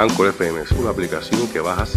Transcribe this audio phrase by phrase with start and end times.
[0.00, 1.94] Anchor FM es una aplicación que bajas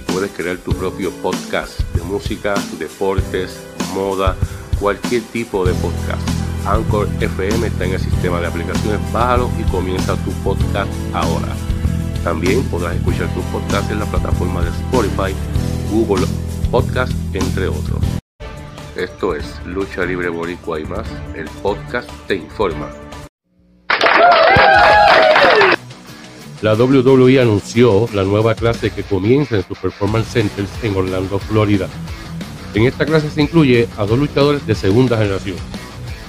[0.00, 3.60] y puedes crear tu propio podcast de música, deportes,
[3.92, 4.34] moda,
[4.80, 6.26] cualquier tipo de podcast.
[6.66, 11.54] Anchor FM está en el sistema de aplicaciones, bájalo y comienza tu podcast ahora.
[12.24, 15.34] También podrás escuchar tu podcast en la plataforma de Spotify,
[15.90, 16.26] Google
[16.70, 18.02] Podcast, entre otros.
[18.96, 23.01] Esto es Lucha Libre Boricua y más, el podcast te informa.
[26.62, 31.88] La WWE anunció la nueva clase que comienza en su Performance Centers en Orlando, Florida.
[32.74, 35.56] En esta clase se incluye a dos luchadores de segunda generación.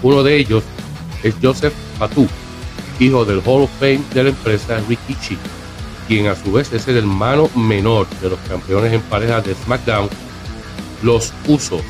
[0.01, 0.63] Uno de ellos
[1.21, 2.27] es Joseph Fatu,
[2.99, 5.37] hijo del Hall of Fame de la empresa Rikichi,
[6.07, 10.09] quien a su vez es el hermano menor de los campeones en pareja de SmackDown,
[11.03, 11.83] los Usos.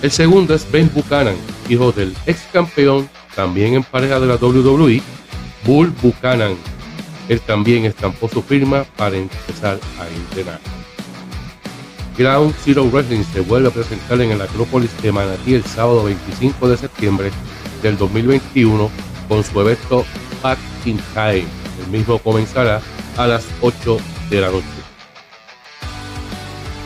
[0.00, 1.36] El segundo es Ben Buchanan,
[1.68, 5.02] hijo del ex campeón, también en pareja de la WWE,
[5.66, 6.56] Bull Buchanan,
[7.30, 10.58] él también estampó su firma para empezar a entrenar.
[12.18, 16.68] Ground Zero Wrestling se vuelve a presentar en el Acrópolis de Manatí el sábado 25
[16.68, 17.30] de septiembre
[17.82, 18.90] del 2021
[19.28, 20.04] con su evento
[20.42, 21.44] Back in Time.
[21.84, 22.82] El mismo comenzará
[23.16, 24.66] a las 8 de la noche.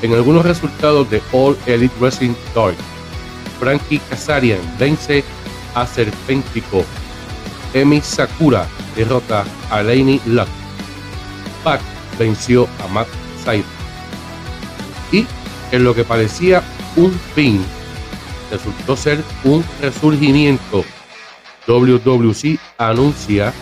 [0.03, 2.77] En algunos resultados de All Elite Wrestling Dark,
[3.59, 5.25] Frankie Kazarian vence
[5.75, 6.85] a Serpentico.
[7.75, 10.49] Emi Sakura derrota a Laney Luck.
[11.63, 11.81] Pac
[12.19, 13.09] venció a Matt
[13.45, 13.65] Side.
[15.13, 15.27] Y
[15.73, 16.63] en lo que parecía
[16.97, 17.63] un fin,
[18.51, 20.85] resultó ser un resurgimiento.
[21.67, 23.53] WWC anuncia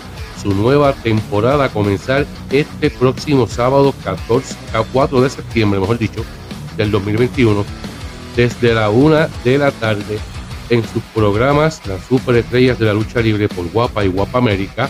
[0.41, 6.25] su nueva temporada a comenzar este próximo sábado 14 a 4 de septiembre, mejor dicho,
[6.77, 7.65] del 2021,
[8.37, 10.19] desde la 1 de la tarde
[10.73, 14.89] en sus programas Las Superestrellas de la Lucha Libre por Guapa y Guapa América,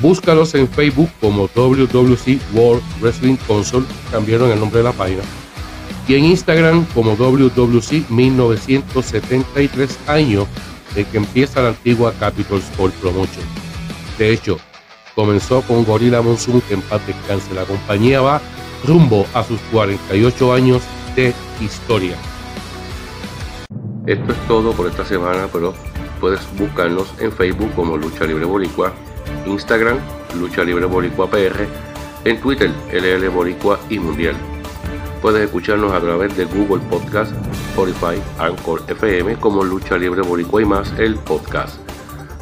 [0.00, 5.22] Búscalos en Facebook como WWC World Wrestling Console, cambiaron el nombre de la página.
[6.06, 10.46] Y en Instagram como WWC 1973 años
[10.94, 13.44] de que empieza la antigua Capitol Sport Promotion.
[14.18, 14.58] De hecho,
[15.16, 17.02] comenzó con Gorilla Monsoon que en paz.
[17.52, 18.40] La compañía va
[18.86, 20.82] rumbo a sus 48 años
[21.16, 22.16] de historia.
[24.08, 25.74] Esto es todo por esta semana, pero
[26.18, 28.90] puedes buscarnos en Facebook como Lucha Libre Boricua
[29.44, 29.98] Instagram,
[30.40, 31.66] Lucha Libre Boricua PR,
[32.24, 34.34] en Twitter, LL Boricua y Mundial.
[35.20, 37.32] Puedes escucharnos a través de Google Podcast,
[37.68, 41.78] Spotify, Anchor FM como Lucha Libre Boricua y más el podcast.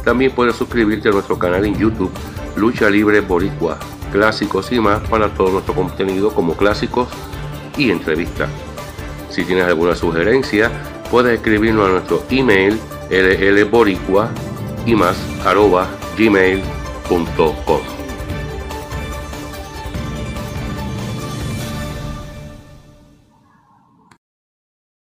[0.05, 2.13] También puedes suscribirte a nuestro canal en YouTube,
[2.55, 3.77] Lucha Libre Boricua,
[4.13, 7.09] clásicos y más para todo nuestro contenido como clásicos
[7.77, 8.51] y entrevistas.
[9.31, 10.71] Si tienes alguna sugerencia,
[11.11, 12.79] puedes escribirnos a nuestro email
[13.11, 14.31] llboricua
[14.85, 15.17] y más
[16.19, 17.96] gmail.com